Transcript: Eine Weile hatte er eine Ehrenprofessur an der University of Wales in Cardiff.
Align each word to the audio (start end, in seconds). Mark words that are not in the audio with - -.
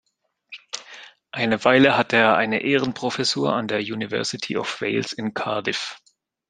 Eine 1.29 1.63
Weile 1.63 1.95
hatte 1.95 2.15
er 2.17 2.35
eine 2.35 2.63
Ehrenprofessur 2.63 3.53
an 3.53 3.67
der 3.67 3.81
University 3.81 4.57
of 4.57 4.81
Wales 4.81 5.13
in 5.13 5.35
Cardiff. 5.35 6.01